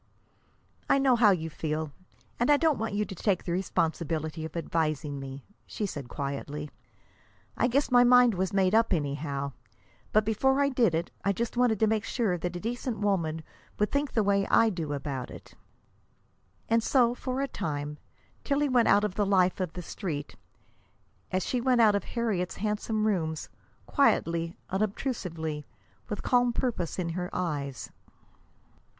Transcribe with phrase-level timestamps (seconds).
[0.89, 1.91] "I know how you feel,
[2.39, 6.71] and I don't want you to take the responsibility of advising me," she said quietly.
[7.55, 9.51] "I guess my mind was made up anyhow.
[10.11, 13.43] But before I did it I just wanted to be sure that a decent woman
[13.77, 15.53] would think the way I do about it."
[16.67, 17.99] And so, for a time,
[18.43, 20.35] Tillie went out of the life of the Street
[21.31, 23.49] as she went out of Harriet's handsome rooms,
[23.85, 25.67] quietly, unobtrusively,
[26.09, 27.91] with calm purpose in her eyes.